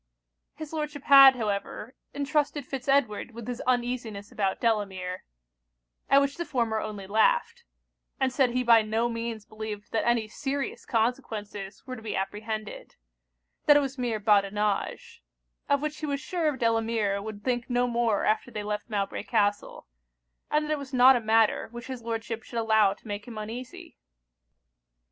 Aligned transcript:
His 0.55 0.73
Lordship 0.73 1.03
had, 1.03 1.35
however, 1.35 1.95
entrusted 2.11 2.65
Fitz 2.65 2.87
Edward 2.87 3.35
with 3.35 3.47
his 3.47 3.61
uneasiness 3.67 4.31
about 4.31 4.59
Delamere; 4.59 5.25
at 6.09 6.19
which 6.21 6.37
the 6.37 6.43
former 6.43 6.79
only 6.79 7.05
laughed; 7.05 7.65
and 8.19 8.33
said 8.33 8.49
he 8.49 8.63
by 8.63 8.81
no 8.81 9.07
means 9.09 9.45
believed 9.45 9.91
that 9.91 10.03
any 10.07 10.27
serious 10.27 10.87
consequences 10.87 11.85
were 11.85 11.95
to 11.95 12.01
be 12.01 12.15
apprehended: 12.15 12.95
that 13.67 13.77
it 13.77 13.81
was 13.81 13.99
mere 13.99 14.19
badinage; 14.19 15.21
of 15.69 15.83
which 15.83 15.99
he 15.99 16.07
was 16.07 16.19
sure 16.19 16.57
Delamere 16.57 17.21
would 17.21 17.43
think 17.43 17.69
no 17.69 17.85
more 17.85 18.25
after 18.25 18.49
they 18.49 18.63
left 18.63 18.89
Mowbray 18.89 19.21
Castle; 19.21 19.85
and 20.49 20.65
that 20.65 20.71
it 20.71 20.79
was 20.79 20.95
not 20.95 21.15
a 21.15 21.21
matter 21.21 21.67
which 21.69 21.85
his 21.85 22.01
Lordship 22.01 22.41
should 22.41 22.57
allow 22.57 22.93
to 22.95 23.07
make 23.07 23.25
him 23.27 23.37
uneasy. 23.37 23.99